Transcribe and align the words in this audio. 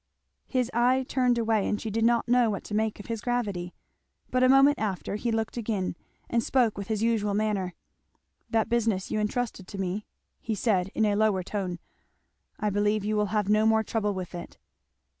His 0.47 0.71
eye 0.73 1.05
turned 1.07 1.37
away 1.37 1.67
and 1.67 1.79
she 1.79 1.91
did 1.91 2.03
not 2.03 2.27
know 2.27 2.49
what 2.49 2.63
to 2.63 2.73
make 2.73 2.99
of 2.99 3.05
his 3.05 3.21
gravity. 3.21 3.71
But 4.31 4.41
a 4.41 4.49
moment 4.49 4.79
after 4.79 5.15
he 5.15 5.31
looked 5.31 5.57
again 5.57 5.95
and 6.27 6.41
spoke 6.41 6.75
with 6.75 6.87
his 6.87 7.03
usual 7.03 7.35
manner. 7.35 7.75
"That 8.49 8.67
business 8.67 9.11
you 9.11 9.19
entrusted 9.19 9.67
to 9.67 9.77
me," 9.77 10.07
he 10.39 10.55
said 10.55 10.89
in 10.95 11.05
a 11.05 11.13
lower 11.13 11.43
tone, 11.43 11.77
"I 12.59 12.71
believe 12.71 13.05
you 13.05 13.15
will 13.15 13.27
have 13.27 13.47
no 13.47 13.67
more 13.67 13.83
trouble 13.83 14.15
with 14.15 14.33
it." 14.33 14.57